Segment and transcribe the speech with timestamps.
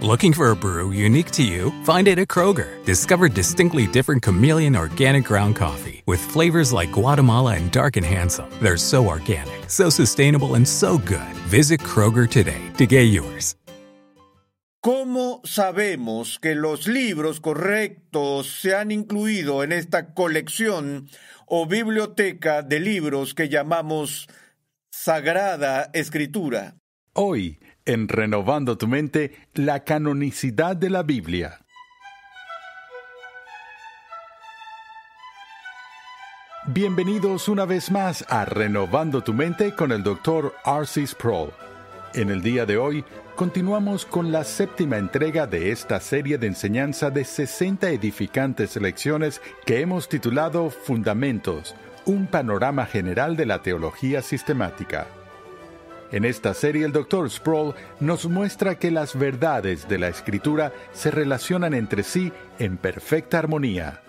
[0.00, 1.72] Looking for a brew unique to you?
[1.82, 2.84] Find it at Kroger.
[2.84, 8.48] Discover distinctly different chameleon organic ground coffee with flavors like Guatemala and Dark and Handsome.
[8.62, 11.34] They're so organic, so sustainable, and so good.
[11.50, 13.56] Visit Kroger today to get yours.
[14.80, 21.08] ¿Cómo sabemos que los libros correctos se han incluido en esta colección
[21.44, 24.28] o biblioteca de libros que llamamos
[24.92, 26.76] Sagrada Escritura?
[27.14, 31.60] Hoy, en Renovando tu Mente, la canonicidad de la Biblia.
[36.66, 40.52] Bienvenidos una vez más a Renovando tu Mente con el Dr.
[40.66, 41.06] R.C.
[41.06, 41.50] Sproul.
[42.12, 47.08] En el día de hoy, continuamos con la séptima entrega de esta serie de enseñanza
[47.08, 55.06] de 60 edificantes lecciones que hemos titulado Fundamentos, un panorama general de la teología sistemática.
[56.10, 57.30] En esta serie el Dr.
[57.30, 63.38] Sproul nos muestra que las verdades de la Escritura se relacionan entre sí en perfecta
[63.38, 64.00] armonía.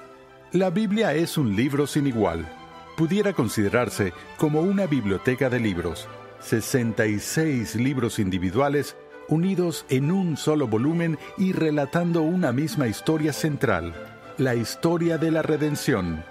[0.53, 2.47] La Biblia es un libro sin igual.
[2.95, 6.07] Pudiera considerarse como una biblioteca de libros,
[6.39, 8.95] 66 libros individuales
[9.27, 13.93] unidos en un solo volumen y relatando una misma historia central,
[14.37, 16.23] la historia de la redención.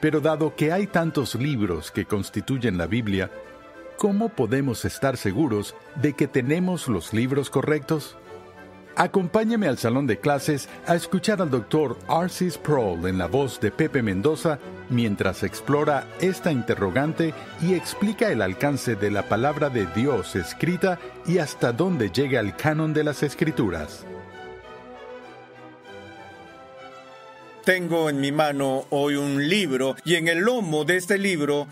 [0.00, 3.30] Pero dado que hay tantos libros que constituyen la Biblia,
[3.98, 8.16] ¿cómo podemos estar seguros de que tenemos los libros correctos?
[8.96, 11.96] Acompáñeme al salón de clases a escuchar al Dr.
[12.08, 12.50] R.C.
[12.52, 18.94] Sproul en la voz de Pepe Mendoza mientras explora esta interrogante y explica el alcance
[18.94, 24.06] de la palabra de Dios escrita y hasta dónde llega el canon de las escrituras.
[27.64, 31.66] Tengo en mi mano hoy un libro y en el lomo de este libro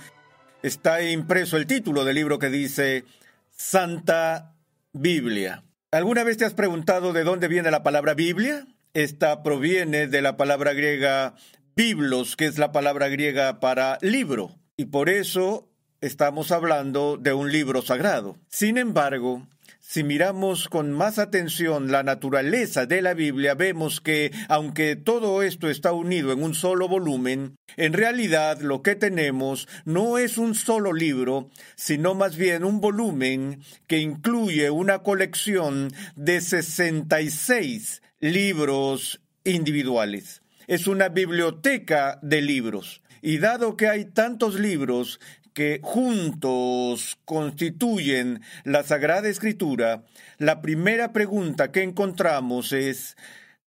[0.62, 3.04] está impreso el título del libro que dice
[3.50, 4.54] Santa
[4.92, 5.64] Biblia.
[5.90, 8.66] ¿Alguna vez te has preguntado de dónde viene la palabra Biblia?
[8.94, 11.34] Esta proviene de la palabra griega
[11.74, 15.68] biblos, que es la palabra griega para libro, y por eso
[16.00, 18.36] estamos hablando de un libro sagrado.
[18.48, 19.46] Sin embargo,
[19.84, 25.69] si miramos con más atención la naturaleza de la Biblia, vemos que, aunque todo esto
[25.69, 30.93] está unido en un solo volumen, en realidad lo que tenemos no es un solo
[30.93, 40.43] libro, sino más bien un volumen que incluye una colección de 66 libros individuales.
[40.69, 43.03] Es una biblioteca de libros.
[43.20, 45.20] Y dado que hay tantos libros,
[45.52, 50.04] que juntos constituyen la Sagrada Escritura,
[50.38, 53.16] la primera pregunta que encontramos es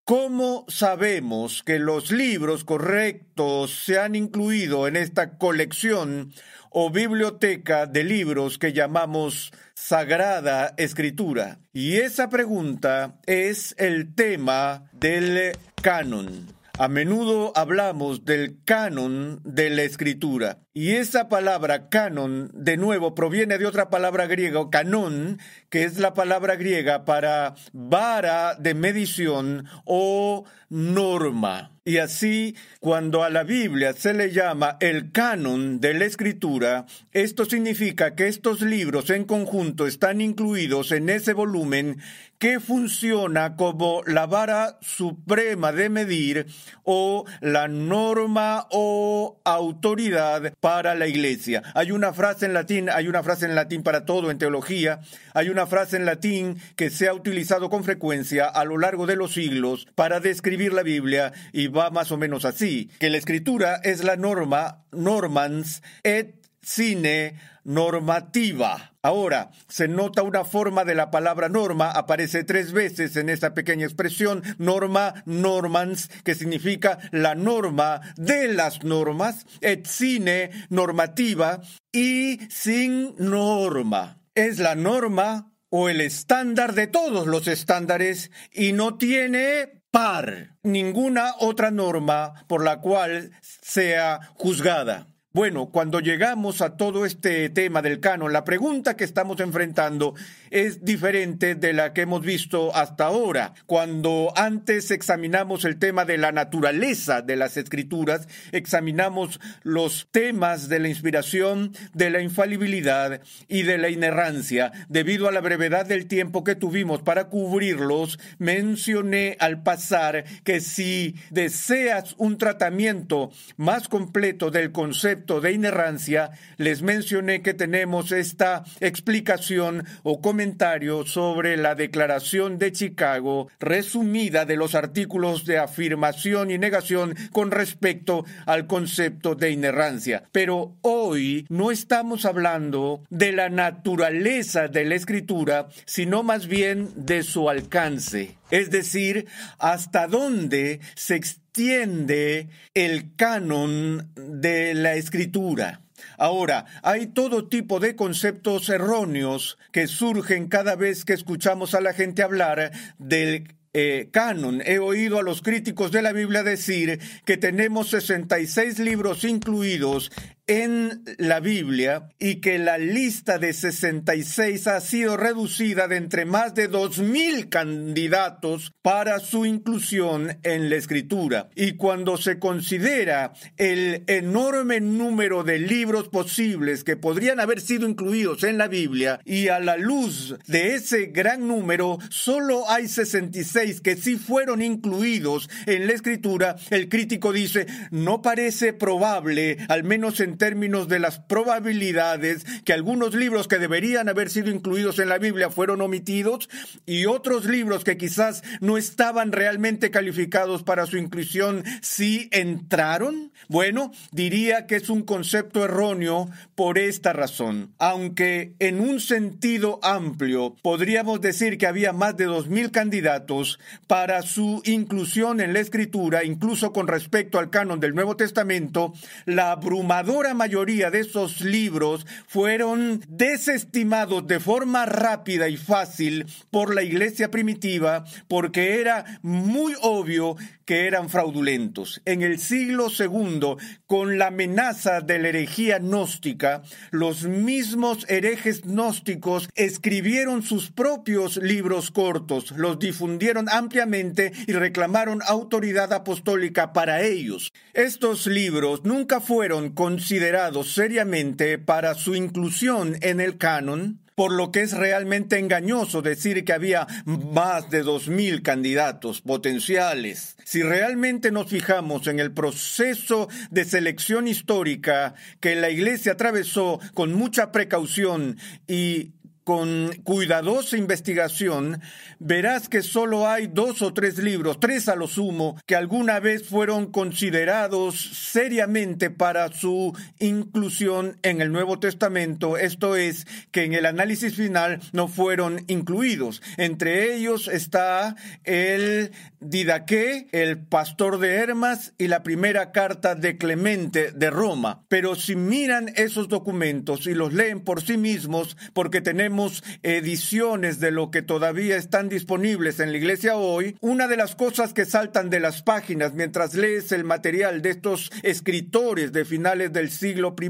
[0.07, 6.31] ¿Cómo sabemos que los libros correctos se han incluido en esta colección
[6.69, 11.57] o biblioteca de libros que llamamos Sagrada Escritura?
[11.73, 16.53] Y esa pregunta es el tema del canon.
[16.77, 20.64] A menudo hablamos del canon de la escritura.
[20.77, 26.13] Y esa palabra canon, de nuevo, proviene de otra palabra griega, canon, que es la
[26.13, 31.71] palabra griega para vara de medición o norma.
[31.85, 37.45] Y así, cuando a la Biblia se le llama el canon de la escritura, esto
[37.45, 42.01] significa que estos libros en conjunto están incluidos en ese volumen
[42.39, 46.47] que funciona como la vara suprema de medir
[46.83, 51.61] o la norma o autoridad para la iglesia.
[51.75, 54.99] Hay una frase en latín, hay una frase en latín para todo en teología,
[55.35, 59.15] hay una frase en latín que se ha utilizado con frecuencia a lo largo de
[59.15, 63.75] los siglos para describir la Biblia y va más o menos así, que la escritura
[63.83, 68.95] es la norma, normans et sine normativa.
[69.01, 73.85] Ahora, se nota una forma de la palabra norma, aparece tres veces en esta pequeña
[73.85, 83.15] expresión, norma, normans, que significa la norma de las normas, et sine normativa y sin
[83.17, 84.17] norma.
[84.33, 91.35] Es la norma o el estándar de todos los estándares y no tiene par ninguna
[91.39, 95.14] otra norma por la cual sea juzgada.
[95.35, 100.13] Bueno, cuando llegamos a todo este tema del canon, la pregunta que estamos enfrentando
[100.49, 103.53] es diferente de la que hemos visto hasta ahora.
[103.65, 110.79] Cuando antes examinamos el tema de la naturaleza de las escrituras, examinamos los temas de
[110.79, 114.71] la inspiración, de la infalibilidad y de la inerrancia.
[114.87, 121.15] Debido a la brevedad del tiempo que tuvimos para cubrirlos, mencioné al pasar que si
[121.29, 129.83] deseas un tratamiento más completo del concepto de inerrancia, les mencioné que tenemos esta explicación
[130.03, 137.15] o comentario sobre la Declaración de Chicago resumida de los artículos de afirmación y negación
[137.31, 140.23] con respecto al concepto de inerrancia.
[140.31, 147.23] Pero hoy no estamos hablando de la naturaleza de la escritura, sino más bien de
[147.23, 149.27] su alcance, es decir,
[149.57, 155.81] hasta dónde se extiende el canon de la escritura.
[156.17, 161.93] Ahora, hay todo tipo de conceptos erróneos que surgen cada vez que escuchamos a la
[161.93, 164.61] gente hablar del eh, canon.
[164.65, 170.11] He oído a los críticos de la Biblia decir que tenemos 66 libros incluidos
[170.47, 176.53] en la Biblia y que la lista de 66 ha sido reducida de entre más
[176.53, 181.49] de 2.000 candidatos para su inclusión en la escritura.
[181.55, 188.43] Y cuando se considera el enorme número de libros posibles que podrían haber sido incluidos
[188.43, 193.95] en la Biblia y a la luz de ese gran número, solo hay 66 que
[193.95, 200.34] sí fueron incluidos en la escritura, el crítico dice, no parece probable, al menos en
[200.37, 205.49] términos de las probabilidades que algunos libros que deberían haber sido incluidos en la Biblia
[205.49, 206.49] fueron omitidos
[206.85, 213.31] y otros libros que quizás no estaban realmente calificados para su inclusión sí entraron?
[213.47, 217.73] Bueno, diría que es un concepto erróneo por esta razón.
[217.77, 224.21] Aunque en un sentido amplio podríamos decir que había más de dos mil candidatos para
[224.21, 228.93] su inclusión en la escritura, incluso con respecto al canon del Nuevo Testamento,
[229.25, 236.83] la abrumadora mayoría de esos libros fueron desestimados de forma rápida y fácil por la
[236.83, 240.35] iglesia primitiva porque era muy obvio
[240.65, 242.01] que eran fraudulentos.
[242.05, 249.47] En el siglo segundo, con la amenaza de la herejía gnóstica, los mismos herejes gnósticos
[249.53, 257.53] escribieron sus propios libros cortos, los difundieron ampliamente y reclamaron autoridad apostólica para ellos.
[257.73, 260.14] Estos libros nunca fueron considerados
[260.63, 266.53] seriamente para su inclusión en el canon, por lo que es realmente engañoso decir que
[266.53, 270.37] había más de dos mil candidatos potenciales.
[270.45, 277.13] Si realmente nos fijamos en el proceso de selección histórica que la Iglesia atravesó con
[277.13, 279.11] mucha precaución y
[279.45, 281.79] con cuidadosa investigación,
[282.17, 286.49] verás que solo hay dos o tres libros, tres a lo sumo, que alguna vez
[286.49, 287.95] fueron considerados
[288.31, 294.79] seriamente para su inclusión en el Nuevo Testamento, esto es, que en el análisis final
[294.93, 296.41] no fueron incluidos.
[296.57, 304.11] Entre ellos está el Didaqué, el pastor de Hermas y la primera carta de Clemente
[304.11, 304.85] de Roma.
[304.89, 309.34] Pero si miran esos documentos y los leen por sí mismos, porque tenemos
[309.83, 314.73] ediciones de lo que todavía están disponibles en la iglesia hoy, una de las cosas
[314.73, 319.89] que saltan de las páginas mientras lees el material de estos escritores de finales del
[319.89, 320.49] siglo I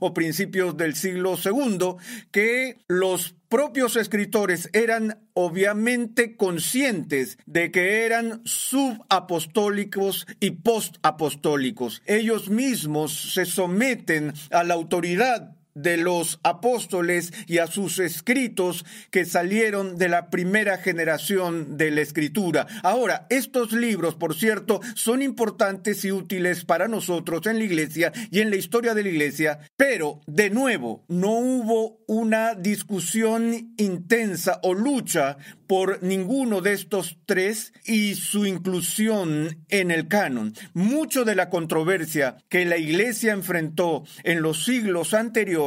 [0.00, 1.96] o principios del siglo II,
[2.30, 12.02] que los propios escritores eran obviamente conscientes de que eran subapostólicos y postapostólicos.
[12.06, 19.24] Ellos mismos se someten a la autoridad de los apóstoles y a sus escritos que
[19.24, 22.66] salieron de la primera generación de la escritura.
[22.82, 28.40] Ahora, estos libros, por cierto, son importantes y útiles para nosotros en la iglesia y
[28.40, 34.74] en la historia de la iglesia, pero, de nuevo, no hubo una discusión intensa o
[34.74, 40.54] lucha por ninguno de estos tres y su inclusión en el canon.
[40.74, 45.63] Mucho de la controversia que la Iglesia enfrentó en los siglos anteriores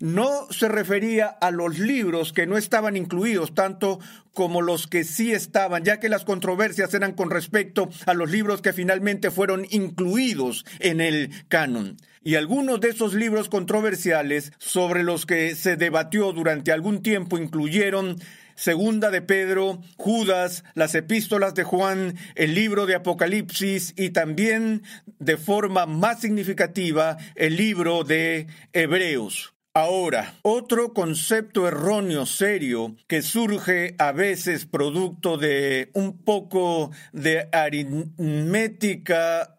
[0.00, 3.98] no se refería a los libros que no estaban incluidos, tanto
[4.34, 8.62] como los que sí estaban, ya que las controversias eran con respecto a los libros
[8.62, 11.96] que finalmente fueron incluidos en el canon.
[12.24, 18.16] Y algunos de esos libros controversiales sobre los que se debatió durante algún tiempo incluyeron
[18.54, 24.82] Segunda de Pedro, Judas, las epístolas de Juan, el libro de Apocalipsis y también
[25.18, 29.54] de forma más significativa el libro de Hebreos.
[29.74, 39.56] Ahora, otro concepto erróneo serio que surge a veces producto de un poco de aritmética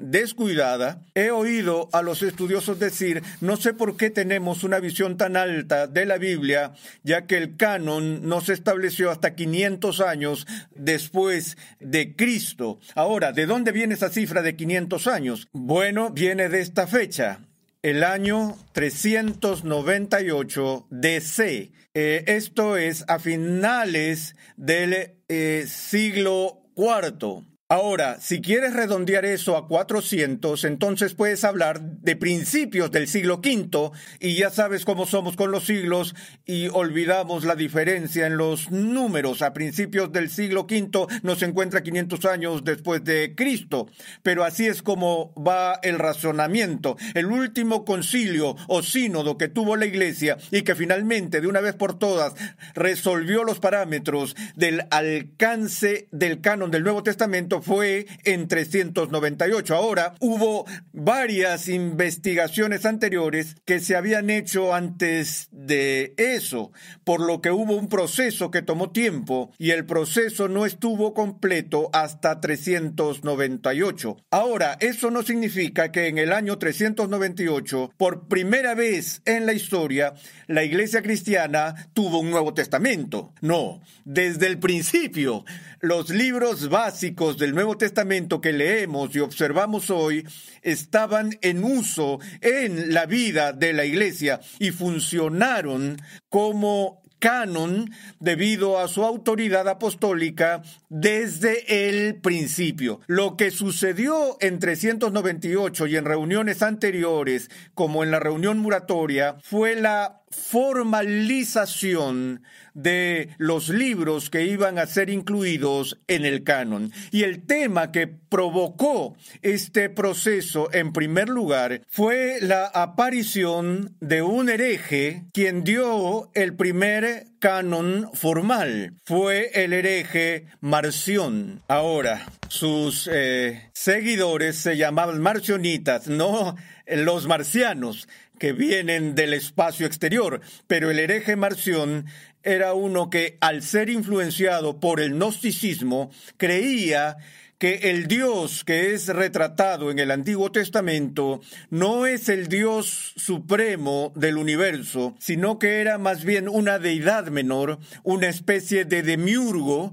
[0.00, 5.36] descuidada, he oído a los estudiosos decir, no sé por qué tenemos una visión tan
[5.36, 6.72] alta de la Biblia,
[7.02, 12.78] ya que el canon no se estableció hasta 500 años después de Cristo.
[12.94, 15.48] Ahora, ¿de dónde viene esa cifra de 500 años?
[15.52, 17.40] Bueno, viene de esta fecha
[17.82, 21.72] el año 398 DC.
[21.94, 27.44] Eh, esto es a finales del eh, siglo IV.
[27.70, 33.90] Ahora, si quieres redondear eso a 400, entonces puedes hablar de principios del siglo V
[34.20, 36.14] y ya sabes cómo somos con los siglos
[36.46, 39.42] y olvidamos la diferencia en los números.
[39.42, 43.86] A principios del siglo V nos encuentra 500 años después de Cristo,
[44.22, 46.96] pero así es como va el razonamiento.
[47.12, 51.74] El último concilio o sínodo que tuvo la Iglesia y que finalmente de una vez
[51.74, 52.32] por todas
[52.72, 59.74] resolvió los parámetros del alcance del canon del Nuevo Testamento fue en 398.
[59.74, 66.72] Ahora hubo varias investigaciones anteriores que se habían hecho antes de eso,
[67.04, 71.90] por lo que hubo un proceso que tomó tiempo y el proceso no estuvo completo
[71.92, 74.16] hasta 398.
[74.30, 80.14] Ahora, eso no significa que en el año 398, por primera vez en la historia,
[80.46, 83.32] la iglesia cristiana tuvo un Nuevo Testamento.
[83.40, 85.44] No, desde el principio,
[85.80, 90.26] los libros básicos Nuevo Testamento que leemos y observamos hoy
[90.62, 95.96] estaban en uso en la vida de la iglesia y funcionaron
[96.28, 97.90] como canon
[98.20, 103.00] debido a su autoridad apostólica desde el principio.
[103.06, 109.74] Lo que sucedió en 398 y en reuniones anteriores, como en la reunión muratoria, fue
[109.74, 112.42] la formalización
[112.74, 116.92] de los libros que iban a ser incluidos en el canon.
[117.10, 124.48] Y el tema que provocó este proceso, en primer lugar, fue la aparición de un
[124.48, 128.94] hereje quien dio el primer canon formal.
[129.04, 131.62] Fue el hereje Marción.
[131.68, 136.56] Ahora, sus eh, seguidores se llamaban marcionitas, no
[136.86, 138.08] los marcianos
[138.38, 142.06] que vienen del espacio exterior, pero el hereje Marción
[142.42, 147.16] era uno que, al ser influenciado por el gnosticismo, creía
[147.58, 151.40] que el Dios que es retratado en el Antiguo Testamento
[151.70, 157.80] no es el Dios supremo del universo, sino que era más bien una deidad menor,
[158.04, 159.92] una especie de demiurgo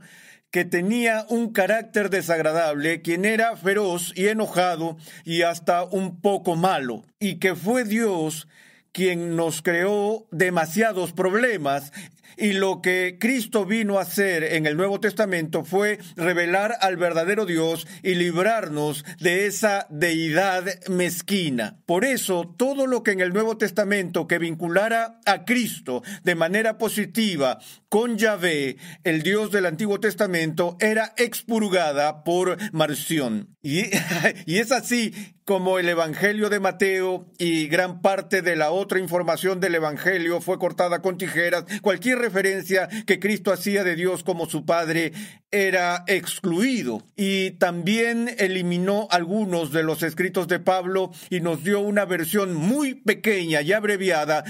[0.55, 4.95] que tenía un carácter desagradable, quien era feroz y enojado
[5.25, 8.47] y hasta un poco malo, y que fue Dios
[8.93, 11.91] quien nos creó demasiados problemas
[12.37, 17.45] y lo que Cristo vino a hacer en el Nuevo Testamento fue revelar al verdadero
[17.45, 21.79] Dios y librarnos de esa deidad mezquina.
[21.85, 26.77] Por eso, todo lo que en el Nuevo Testamento que vinculara a Cristo de manera
[26.77, 33.55] positiva con Yahvé, el Dios del Antiguo Testamento, era expurgada por Marción.
[33.61, 33.83] Y,
[34.45, 35.13] y es así
[35.45, 40.57] como el Evangelio de Mateo y gran parte de la otra información del Evangelio fue
[40.57, 45.13] cortada con tijeras, cualquier referencia que Cristo hacía de Dios como su Padre
[45.51, 52.05] era excluido y también eliminó algunos de los escritos de Pablo y nos dio una
[52.05, 54.43] versión muy pequeña y abreviada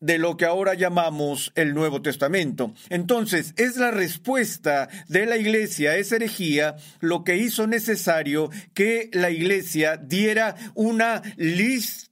[0.00, 2.72] de lo que ahora llamamos el Nuevo Testamento.
[2.90, 9.10] Entonces, es la respuesta de la Iglesia a esa herejía lo que hizo necesario que
[9.12, 12.06] la Iglesia diera una lista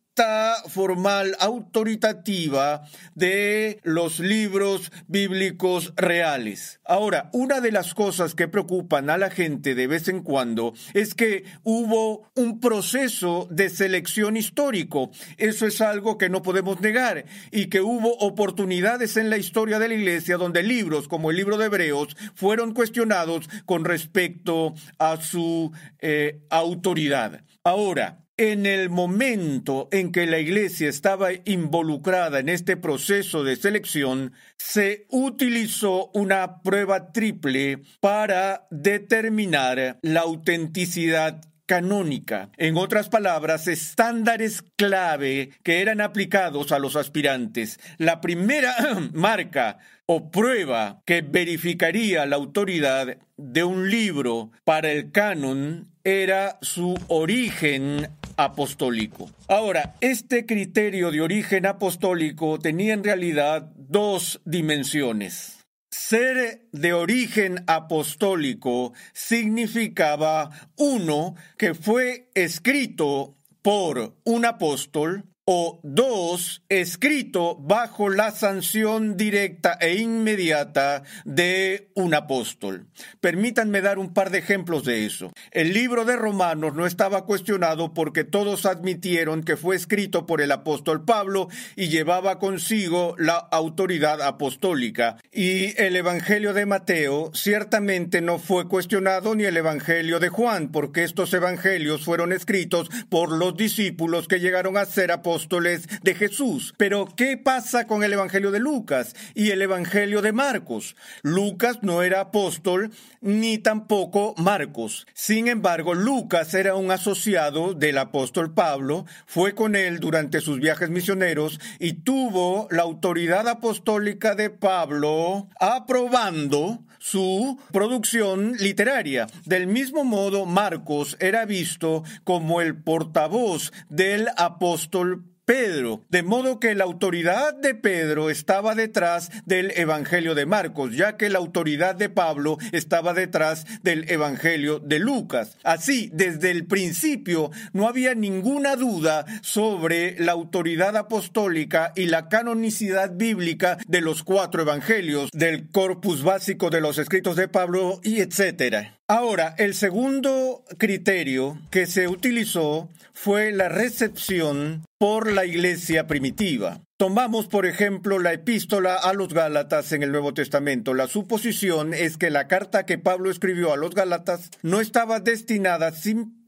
[0.68, 2.82] formal autoritativa
[3.14, 6.80] de los libros bíblicos reales.
[6.84, 11.14] Ahora, una de las cosas que preocupan a la gente de vez en cuando es
[11.14, 15.10] que hubo un proceso de selección histórico.
[15.36, 19.88] Eso es algo que no podemos negar y que hubo oportunidades en la historia de
[19.88, 25.72] la Iglesia donde libros como el libro de Hebreos fueron cuestionados con respecto a su
[25.98, 27.42] eh, autoridad.
[27.64, 34.32] Ahora, en el momento en que la Iglesia estaba involucrada en este proceso de selección,
[34.58, 42.50] se utilizó una prueba triple para determinar la autenticidad canónica.
[42.56, 47.78] En otras palabras, estándares clave que eran aplicados a los aspirantes.
[47.98, 48.74] La primera
[49.12, 56.94] marca o prueba que verificaría la autoridad de un libro para el canon era su
[57.08, 59.30] origen apostólico.
[59.48, 65.64] Ahora, este criterio de origen apostólico tenía en realidad dos dimensiones.
[65.90, 77.56] Ser de origen apostólico significaba, uno, que fue escrito por un apóstol, o dos, escrito
[77.56, 82.86] bajo la sanción directa e inmediata de un apóstol.
[83.20, 85.32] Permítanme dar un par de ejemplos de eso.
[85.50, 90.50] El libro de Romanos no estaba cuestionado porque todos admitieron que fue escrito por el
[90.50, 95.18] apóstol Pablo y llevaba consigo la autoridad apostólica.
[95.30, 101.04] Y el Evangelio de Mateo ciertamente no fue cuestionado ni el Evangelio de Juan, porque
[101.04, 106.74] estos evangelios fueron escritos por los discípulos que llegaron a ser apóstoles apóstoles de Jesús.
[106.76, 110.94] Pero, ¿qué pasa con el Evangelio de Lucas y el Evangelio de Marcos?
[111.22, 115.08] Lucas no era apóstol ni tampoco Marcos.
[115.12, 120.88] Sin embargo, Lucas era un asociado del apóstol Pablo, fue con él durante sus viajes
[120.90, 129.26] misioneros y tuvo la autoridad apostólica de Pablo aprobando su producción literaria.
[129.44, 136.74] Del mismo modo, Marcos era visto como el portavoz del apóstol Pedro, de modo que
[136.74, 142.08] la autoridad de Pedro estaba detrás del Evangelio de Marcos, ya que la autoridad de
[142.08, 145.58] Pablo estaba detrás del Evangelio de Lucas.
[145.62, 153.12] Así, desde el principio no había ninguna duda sobre la autoridad apostólica y la canonicidad
[153.14, 158.98] bíblica de los cuatro evangelios, del corpus básico de los escritos de Pablo y etcétera.
[159.16, 166.80] Ahora, el segundo criterio que se utilizó fue la recepción por la iglesia primitiva.
[166.96, 170.94] Tomamos, por ejemplo, la epístola a los Gálatas en el Nuevo Testamento.
[170.94, 175.92] La suposición es que la carta que Pablo escribió a los Gálatas no estaba destinada
[175.92, 176.43] simplemente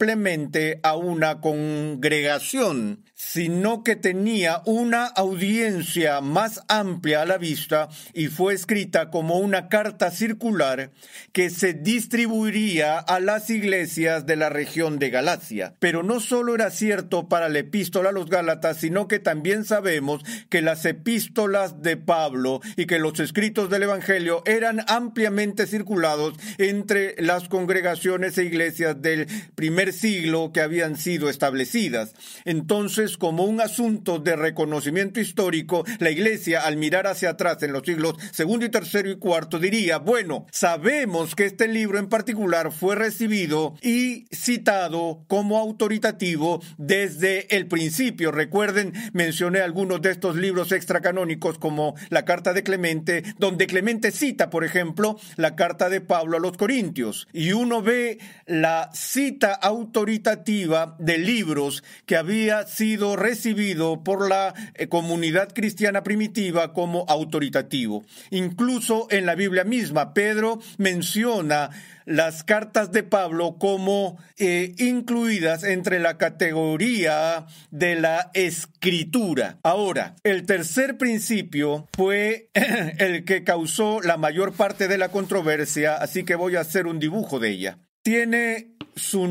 [0.83, 8.53] a una congregación, sino que tenía una audiencia más amplia a la vista y fue
[8.53, 10.91] escrita como una carta circular
[11.33, 15.75] que se distribuiría a las iglesias de la región de Galacia.
[15.79, 20.23] Pero no solo era cierto para la epístola a los Gálatas, sino que también sabemos
[20.51, 27.15] que las epístolas de Pablo y que los escritos del Evangelio eran ampliamente circulados entre
[27.19, 32.15] las congregaciones e iglesias del primer siglo que habían sido establecidas.
[32.45, 37.83] Entonces, como un asunto de reconocimiento histórico, la iglesia, al mirar hacia atrás en los
[37.83, 42.95] siglos segundo y tercero y cuarto, diría, bueno, sabemos que este libro en particular fue
[42.97, 48.33] recibido y citado como autoritativo desde el principio.
[48.33, 54.51] Recuerden, mencioné algunos de estos libros extracanónicos como la carta de Clemente, donde Clemente cita,
[54.51, 57.29] por ejemplo, la carta de Pablo a los Corintios.
[57.33, 64.89] Y uno ve la cita autoritativa de libros que había sido recibido por la eh,
[64.89, 68.05] comunidad cristiana primitiva como autoritativo.
[68.31, 71.71] Incluso en la Biblia misma, Pedro menciona
[72.07, 79.59] las cartas de Pablo como eh, incluidas entre la categoría de la escritura.
[79.63, 86.25] Ahora, el tercer principio fue el que causó la mayor parte de la controversia, así
[86.25, 87.79] que voy a hacer un dibujo de ella.
[88.03, 89.27] Tiene su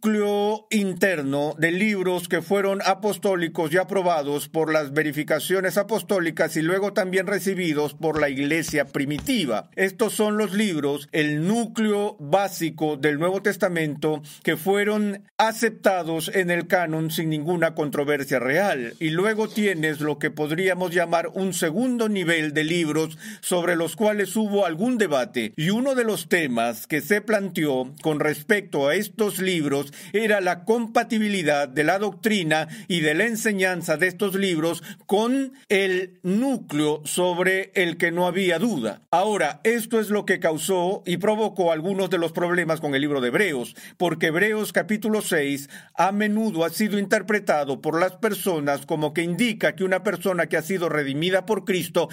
[0.00, 6.94] núcleo interno de libros que fueron apostólicos y aprobados por las verificaciones apostólicas y luego
[6.94, 9.68] también recibidos por la iglesia primitiva.
[9.76, 16.66] Estos son los libros, el núcleo básico del Nuevo Testamento que fueron aceptados en el
[16.66, 18.94] canon sin ninguna controversia real.
[19.00, 24.34] Y luego tienes lo que podríamos llamar un segundo nivel de libros sobre los cuales
[24.34, 25.52] hubo algún debate.
[25.56, 30.64] Y uno de los temas que se planteó con respecto a estos libros era la
[30.64, 37.72] compatibilidad de la doctrina y de la enseñanza de estos libros con el núcleo sobre
[37.74, 39.02] el que no había duda.
[39.10, 43.20] Ahora, esto es lo que causó y provocó algunos de los problemas con el libro
[43.20, 49.12] de Hebreos, porque Hebreos capítulo 6 a menudo ha sido interpretado por las personas como
[49.12, 52.08] que indica que una persona que ha sido redimida por Cristo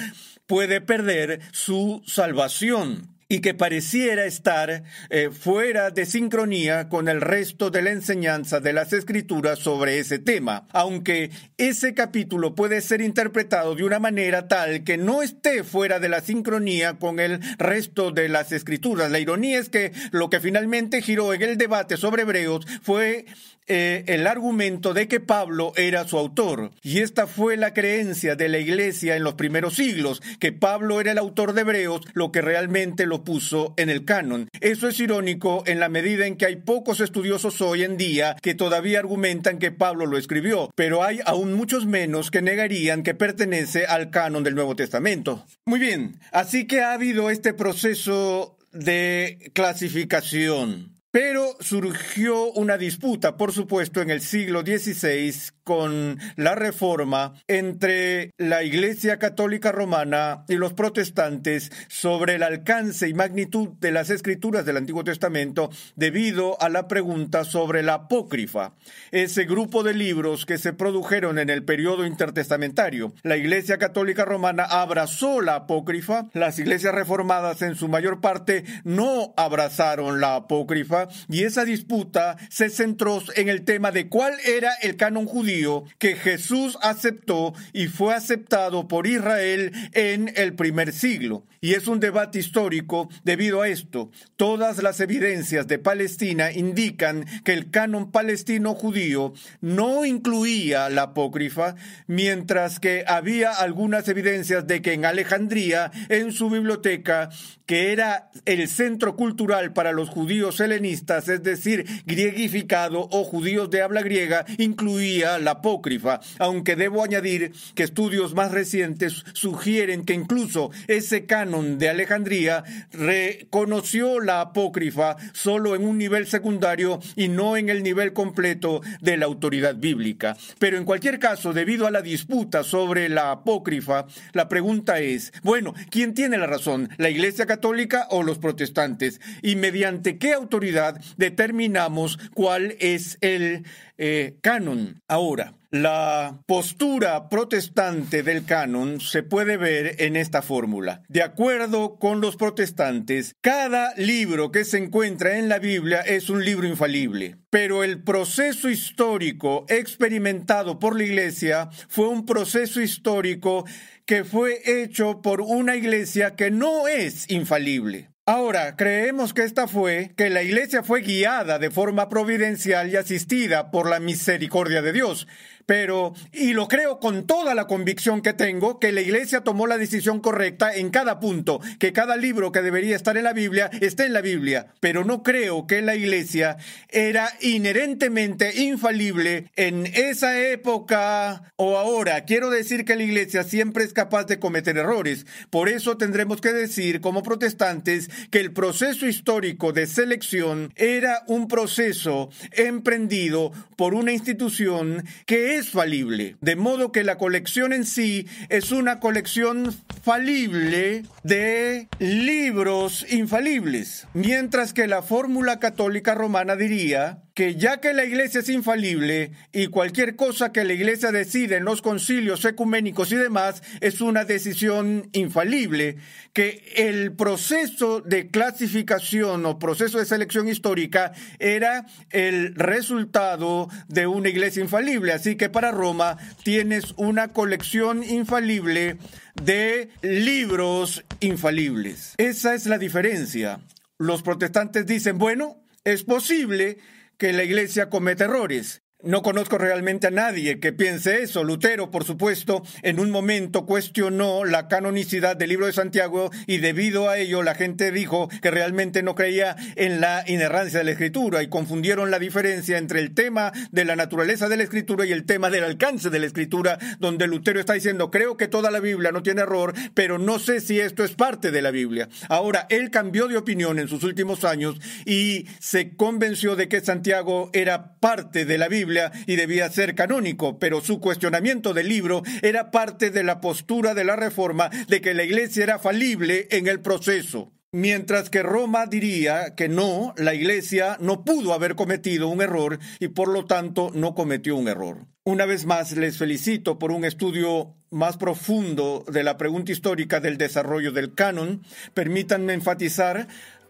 [0.46, 3.17] puede perder su salvación.
[3.30, 8.72] Y que pareciera estar eh, fuera de sincronía con el resto de la enseñanza de
[8.72, 14.84] las escrituras sobre ese tema, aunque ese capítulo puede ser interpretado de una manera tal
[14.84, 19.12] que no esté fuera de la sincronía con el resto de las escrituras.
[19.12, 23.26] La ironía es que lo que finalmente giró en el debate sobre Hebreos fue
[23.68, 26.72] eh, el argumento de que Pablo era su autor.
[26.82, 31.12] Y esta fue la creencia de la iglesia en los primeros siglos, que Pablo era
[31.12, 34.50] el autor de Hebreos, lo que realmente lo puso en el canon.
[34.62, 38.56] Eso es irónico en la medida en que hay pocos estudiosos hoy en día que
[38.56, 43.86] todavía argumentan que Pablo lo escribió, pero hay aún muchos menos que negarían que pertenece
[43.86, 45.46] al canon del Nuevo Testamento.
[45.66, 50.97] Muy bien, así que ha habido este proceso de clasificación.
[51.12, 55.34] Pero surgió una disputa, por supuesto, en el siglo XVI
[55.68, 63.14] con la reforma entre la Iglesia Católica Romana y los protestantes sobre el alcance y
[63.14, 68.76] magnitud de las escrituras del Antiguo Testamento debido a la pregunta sobre la apócrifa,
[69.12, 73.12] ese grupo de libros que se produjeron en el periodo intertestamentario.
[73.24, 79.34] La Iglesia Católica Romana abrazó la apócrifa, las iglesias reformadas en su mayor parte no
[79.36, 81.10] abrazaron la apócrifa.
[81.28, 85.57] Y esa disputa se centró en el tema de cuál era el canon judío
[85.98, 91.46] que Jesús aceptó y fue aceptado por Israel en el primer siglo.
[91.60, 94.12] Y es un debate histórico debido a esto.
[94.36, 101.76] Todas las evidencias de Palestina indican que el canon palestino judío no incluía la apócrifa,
[102.06, 107.30] mientras que había algunas evidencias de que en Alejandría, en su biblioteca,
[107.66, 113.82] que era el centro cultural para los judíos helenistas, es decir, griegificado o judíos de
[113.82, 120.72] habla griega, incluía la apócrifa, aunque debo añadir que estudios más recientes sugieren que incluso
[120.88, 127.70] ese canon de Alejandría reconoció la apócrifa solo en un nivel secundario y no en
[127.70, 130.38] el nivel completo de la autoridad bíblica.
[130.60, 135.74] Pero en cualquier caso, debido a la disputa sobre la apócrifa, la pregunta es, bueno,
[135.90, 136.90] ¿quién tiene la razón?
[136.98, 139.22] ¿La Iglesia católica o los protestantes?
[139.42, 143.66] ¿Y mediante qué autoridad determinamos cuál es el
[143.98, 145.02] eh, canon?
[145.08, 151.04] Ahora, la postura protestante del canon se puede ver en esta fórmula.
[151.10, 156.46] De acuerdo con los protestantes, cada libro que se encuentra en la Biblia es un
[156.46, 157.36] libro infalible.
[157.50, 163.66] Pero el proceso histórico experimentado por la Iglesia fue un proceso histórico
[164.06, 168.10] que fue hecho por una iglesia que no es infalible.
[168.30, 173.72] Ahora, creemos que esta fue que la iglesia fue guiada de forma providencial y asistida
[173.72, 175.30] por la misericordia de Dios.
[175.68, 179.78] Pero, y lo creo con toda la convicción que tengo, que la iglesia tomó la
[179.78, 184.06] decisión correcta en cada punto, que cada libro que debería estar en la Biblia esté
[184.06, 184.68] en la Biblia.
[184.80, 186.56] Pero no creo que la iglesia
[186.88, 192.24] era inherentemente infalible en esa época o ahora.
[192.24, 195.26] Quiero decir que la iglesia siempre es capaz de cometer errores.
[195.50, 201.50] Por eso tendremos que decir como protestantes que el proceso histórico de selección era un
[201.50, 208.28] proceso emprendido por una institución que es falible, de modo que la colección en sí
[208.50, 217.54] es una colección falible de libros infalibles, mientras que la fórmula católica romana diría que
[217.54, 221.84] ya que la iglesia es infalible y cualquier cosa que la iglesia decide en los
[221.84, 225.98] concilios ecuménicos y demás es una decisión infalible,
[226.34, 234.30] que el proceso de clasificación o proceso de selección histórica era el resultado de una
[234.30, 235.14] iglesia infalible.
[235.14, 238.98] Así que para Roma tienes una colección infalible
[239.44, 242.16] de libros infalibles.
[242.18, 243.60] Esa es la diferencia.
[244.00, 246.80] Los protestantes dicen, bueno, es posible
[247.18, 248.84] que la Iglesia cometa errores.
[249.04, 251.44] No conozco realmente a nadie que piense eso.
[251.44, 257.08] Lutero, por supuesto, en un momento cuestionó la canonicidad del libro de Santiago y debido
[257.08, 261.44] a ello la gente dijo que realmente no creía en la inerrancia de la escritura
[261.44, 265.26] y confundieron la diferencia entre el tema de la naturaleza de la escritura y el
[265.26, 269.12] tema del alcance de la escritura, donde Lutero está diciendo, creo que toda la Biblia
[269.12, 272.10] no tiene error, pero no sé si esto es parte de la Biblia.
[272.30, 277.52] Ahora, él cambió de opinión en sus últimos años y se convenció de que Santiago
[277.54, 278.87] era parte de la Biblia
[279.26, 284.04] y debía ser canónico, pero su cuestionamiento del libro era parte de la postura de
[284.04, 287.54] la reforma de que la iglesia era falible en el proceso.
[287.74, 293.10] Mientras que Roma diría que no, la Iglesia no pudo haber cometido un error y
[293.10, 295.06] por lo tanto no cometió un error.
[295.26, 300.38] Una vez más les felicito por un estudio más profundo de la pregunta histórica del
[300.38, 301.62] desarrollo del canon.
[301.94, 303.28] Permítanme enfatizar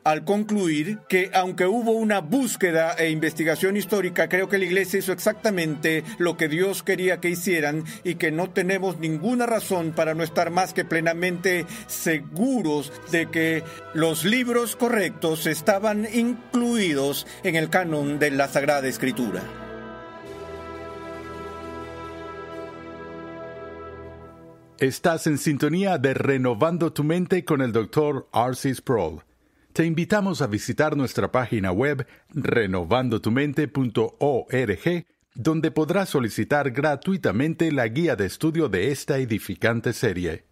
[0.07, 5.11] al concluir que aunque hubo una búsqueda e investigación histórica, creo que la Iglesia hizo
[5.11, 10.23] exactamente lo que Dios quería que hicieran y que no tenemos ninguna razón para no
[10.23, 18.17] estar más que plenamente seguros de que los libros correctos estaban incluidos en el canon
[18.17, 19.43] de la Sagrada Escritura.
[24.79, 28.29] Estás en sintonía de Renovando tu Mente con el Dr.
[28.31, 29.26] Arcis Sproul
[29.77, 38.25] te invitamos a visitar nuestra página web renovandotumente.org, donde podrás solicitar gratuitamente la guía de
[38.25, 40.45] estudio de esta edificante serie.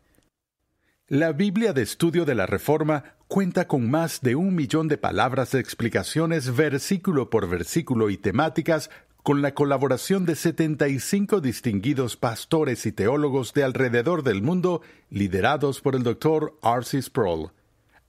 [1.08, 5.54] La Biblia de Estudio de la Reforma cuenta con más de un millón de palabras
[5.54, 8.92] de explicaciones versículo por versículo y temáticas
[9.24, 15.96] con la colaboración de 75 distinguidos pastores y teólogos de alrededor del mundo liderados por
[15.96, 16.54] el Dr.
[16.62, 17.02] R.C.
[17.02, 17.50] Sproul.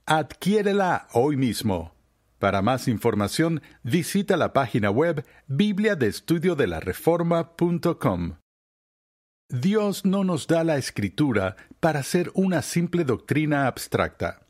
[0.09, 1.93] Adquiérela hoy mismo.
[2.39, 8.37] Para más información, visita la página web bibliadeestudiodelareforma.com.
[9.49, 14.47] Dios no nos da la escritura para ser una simple doctrina abstracta.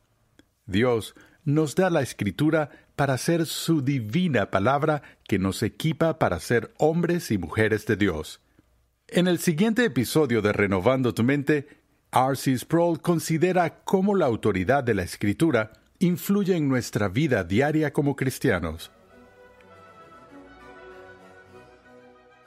[0.66, 6.72] Dios nos da la escritura para ser su divina palabra que nos equipa para ser
[6.78, 8.40] hombres y mujeres de Dios.
[9.08, 11.77] En el siguiente episodio de Renovando tu Mente,
[12.12, 12.56] R.C.
[12.58, 18.90] Sproul considera cómo la autoridad de la Escritura influye en nuestra vida diaria como cristianos.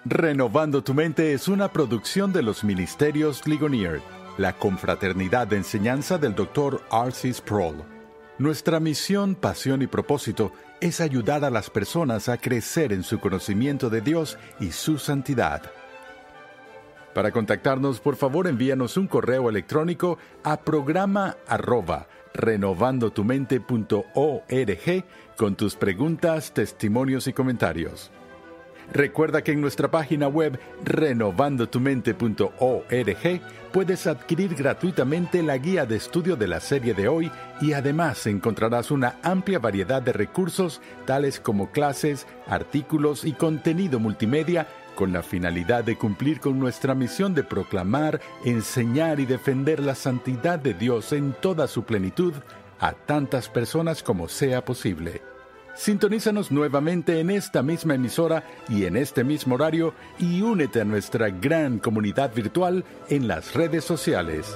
[0.04, 4.02] Renovando tu mente es una producción de los Ministerios Ligonier,
[4.40, 6.82] la confraternidad de enseñanza del Dr.
[6.92, 7.32] R.C.
[7.32, 7.84] Sproul.
[8.40, 13.92] Nuestra misión, pasión y propósito es ayudar a las personas a crecer en su conocimiento
[13.92, 15.72] de Dios y su santidad.
[17.14, 25.04] Para contactarnos, por favor envíanos un correo electrónico a programa arroba renovandotumente.org
[25.36, 28.12] con tus preguntas, testimonios y comentarios.
[28.94, 36.48] Recuerda que en nuestra página web renovandotumente.org puedes adquirir gratuitamente la guía de estudio de
[36.48, 42.28] la serie de hoy y además encontrarás una amplia variedad de recursos tales como clases,
[42.48, 44.68] artículos y contenido multimedia
[45.02, 50.60] con la finalidad de cumplir con nuestra misión de proclamar, enseñar y defender la santidad
[50.60, 52.36] de Dios en toda su plenitud
[52.80, 55.24] a tantas personas como sea posible.
[55.74, 61.32] Sintonízanos nuevamente en esta misma emisora y en este mismo horario y únete a nuestra
[61.32, 64.56] gran comunidad virtual en las redes sociales.